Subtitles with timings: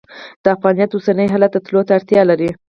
[0.43, 2.49] د افغانیت اوسني حالت تللو ته اړتیا لري.